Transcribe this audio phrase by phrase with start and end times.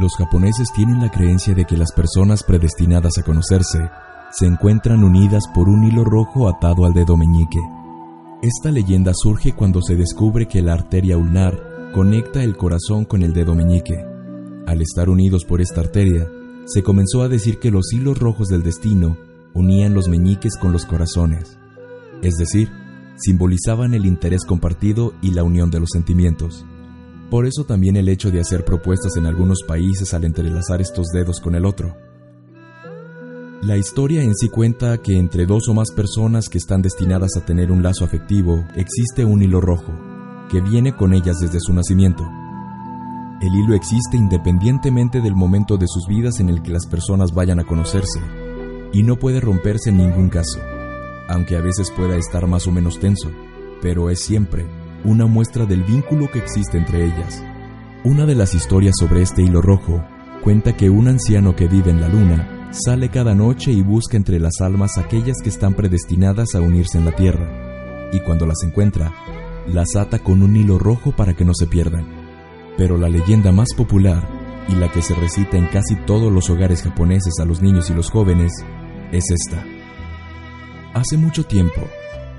[0.00, 3.90] Los japoneses tienen la creencia de que las personas predestinadas a conocerse
[4.30, 7.60] se encuentran unidas por un hilo rojo atado al dedo meñique.
[8.40, 13.34] Esta leyenda surge cuando se descubre que la arteria ulnar conecta el corazón con el
[13.34, 14.02] dedo meñique.
[14.66, 16.26] Al estar unidos por esta arteria,
[16.64, 19.18] se comenzó a decir que los hilos rojos del destino
[19.52, 21.58] unían los meñiques con los corazones,
[22.22, 22.70] es decir,
[23.16, 26.64] simbolizaban el interés compartido y la unión de los sentimientos.
[27.30, 31.40] Por eso también el hecho de hacer propuestas en algunos países al entrelazar estos dedos
[31.40, 31.96] con el otro.
[33.62, 37.44] La historia en sí cuenta que entre dos o más personas que están destinadas a
[37.44, 39.92] tener un lazo afectivo existe un hilo rojo,
[40.50, 42.28] que viene con ellas desde su nacimiento.
[43.40, 47.60] El hilo existe independientemente del momento de sus vidas en el que las personas vayan
[47.60, 48.20] a conocerse,
[48.92, 50.58] y no puede romperse en ningún caso,
[51.28, 53.30] aunque a veces pueda estar más o menos tenso,
[53.80, 57.42] pero es siempre una muestra del vínculo que existe entre ellas.
[58.04, 60.02] Una de las historias sobre este hilo rojo
[60.42, 64.38] cuenta que un anciano que vive en la luna sale cada noche y busca entre
[64.38, 69.12] las almas aquellas que están predestinadas a unirse en la tierra, y cuando las encuentra,
[69.66, 72.06] las ata con un hilo rojo para que no se pierdan.
[72.76, 74.26] Pero la leyenda más popular,
[74.68, 77.94] y la que se recita en casi todos los hogares japoneses a los niños y
[77.94, 78.52] los jóvenes,
[79.12, 79.64] es esta.
[80.94, 81.82] Hace mucho tiempo,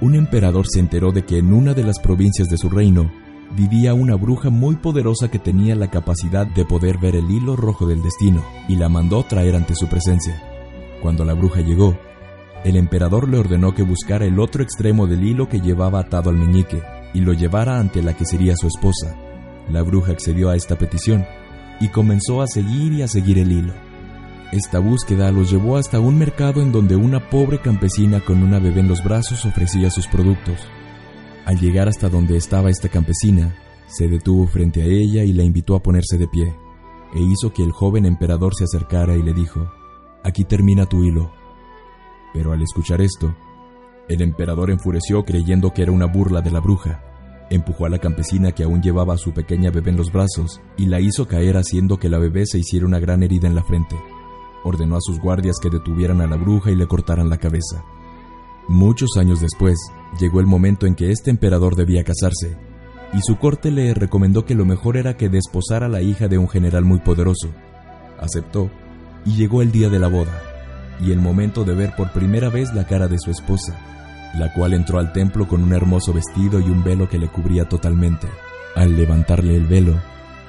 [0.00, 3.10] un emperador se enteró de que en una de las provincias de su reino
[3.56, 7.86] vivía una bruja muy poderosa que tenía la capacidad de poder ver el hilo rojo
[7.86, 10.42] del destino y la mandó traer ante su presencia.
[11.00, 11.96] Cuando la bruja llegó,
[12.64, 16.36] el emperador le ordenó que buscara el otro extremo del hilo que llevaba atado al
[16.36, 16.82] meñique
[17.14, 19.16] y lo llevara ante la que sería su esposa.
[19.70, 21.24] La bruja accedió a esta petición
[21.80, 23.85] y comenzó a seguir y a seguir el hilo.
[24.52, 28.80] Esta búsqueda los llevó hasta un mercado en donde una pobre campesina con una bebé
[28.80, 30.60] en los brazos ofrecía sus productos.
[31.44, 33.56] Al llegar hasta donde estaba esta campesina,
[33.88, 36.54] se detuvo frente a ella y la invitó a ponerse de pie,
[37.14, 39.68] e hizo que el joven emperador se acercara y le dijo,
[40.22, 41.32] Aquí termina tu hilo.
[42.32, 43.34] Pero al escuchar esto,
[44.08, 47.02] el emperador enfureció creyendo que era una burla de la bruja.
[47.50, 50.86] Empujó a la campesina que aún llevaba a su pequeña bebé en los brazos y
[50.86, 53.96] la hizo caer haciendo que la bebé se hiciera una gran herida en la frente
[54.66, 57.84] ordenó a sus guardias que detuvieran a la bruja y le cortaran la cabeza.
[58.68, 59.78] Muchos años después,
[60.18, 62.56] llegó el momento en que este emperador debía casarse,
[63.12, 66.38] y su corte le recomendó que lo mejor era que desposara a la hija de
[66.38, 67.48] un general muy poderoso.
[68.18, 68.68] Aceptó,
[69.24, 70.42] y llegó el día de la boda,
[71.00, 73.78] y el momento de ver por primera vez la cara de su esposa,
[74.34, 77.68] la cual entró al templo con un hermoso vestido y un velo que le cubría
[77.68, 78.26] totalmente.
[78.74, 79.94] Al levantarle el velo,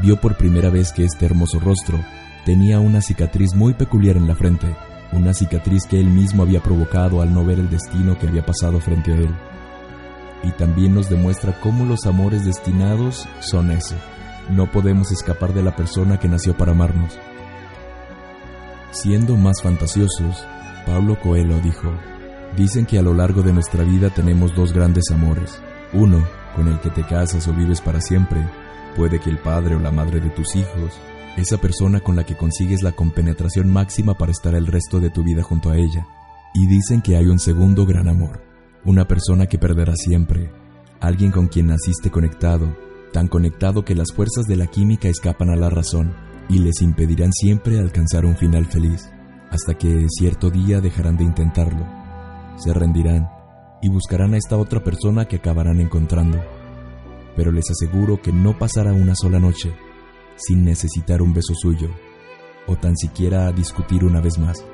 [0.00, 1.98] vio por primera vez que este hermoso rostro
[2.44, 4.66] Tenía una cicatriz muy peculiar en la frente,
[5.12, 8.80] una cicatriz que él mismo había provocado al no ver el destino que había pasado
[8.80, 9.34] frente a él.
[10.42, 13.94] Y también nos demuestra cómo los amores destinados son eso.
[14.50, 17.18] No podemos escapar de la persona que nació para amarnos.
[18.90, 20.46] Siendo más fantasiosos,
[20.84, 21.90] Pablo Coelho dijo,
[22.58, 25.58] dicen que a lo largo de nuestra vida tenemos dos grandes amores.
[25.94, 26.22] Uno,
[26.54, 28.46] con el que te casas o vives para siempre,
[28.96, 31.00] puede que el padre o la madre de tus hijos,
[31.36, 35.24] esa persona con la que consigues la compenetración máxima para estar el resto de tu
[35.24, 36.06] vida junto a ella.
[36.54, 38.42] Y dicen que hay un segundo gran amor,
[38.84, 40.50] una persona que perderá siempre,
[41.00, 42.76] alguien con quien naciste conectado,
[43.12, 46.14] tan conectado que las fuerzas de la química escapan a la razón
[46.48, 49.10] y les impedirán siempre alcanzar un final feliz,
[49.50, 51.84] hasta que cierto día dejarán de intentarlo,
[52.56, 53.28] se rendirán
[53.82, 56.40] y buscarán a esta otra persona que acabarán encontrando.
[57.36, 59.74] Pero les aseguro que no pasará una sola noche
[60.36, 61.90] sin necesitar un beso suyo,
[62.66, 64.64] o tan siquiera discutir una vez más.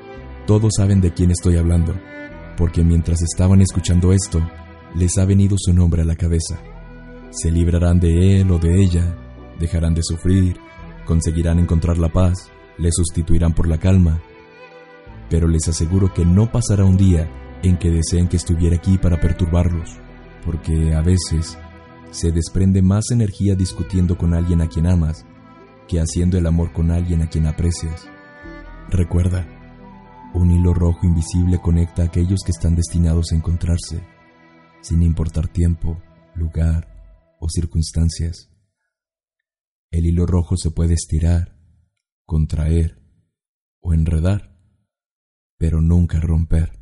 [0.47, 1.93] Todos saben de quién estoy hablando,
[2.57, 4.41] porque mientras estaban escuchando esto,
[4.95, 6.59] les ha venido su nombre a la cabeza.
[7.31, 9.15] Se librarán de él o de ella,
[9.59, 10.57] dejarán de sufrir,
[11.05, 14.21] conseguirán encontrar la paz, le sustituirán por la calma.
[15.29, 17.29] Pero les aseguro que no pasará un día
[17.63, 19.97] en que deseen que estuviera aquí para perturbarlos,
[20.45, 21.57] porque a veces
[22.09, 25.25] se desprende más energía discutiendo con alguien a quien amas
[25.91, 28.07] que haciendo el amor con alguien a quien aprecias.
[28.89, 29.45] Recuerda,
[30.33, 34.01] Un hilo rojo invisible conecta a aquellos que están destinados a encontrarse,
[34.79, 36.01] sin importar tiempo,
[36.35, 38.49] lugar o circunstancias.
[39.89, 41.57] El hilo rojo se puede estirar,
[42.25, 43.03] contraer
[43.81, 44.55] o enredar,
[45.57, 46.79] pero nunca romper.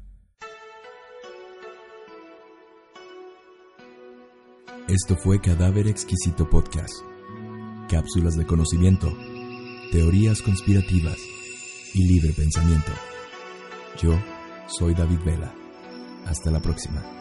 [4.88, 7.09] Esto fue Cadáver Exquisito Podcast.
[7.90, 9.12] Cápsulas de conocimiento,
[9.92, 11.18] teorías conspirativas
[11.96, 12.92] y libre pensamiento.
[14.00, 14.12] Yo
[14.68, 15.52] soy David Vela.
[16.28, 17.19] Hasta la próxima.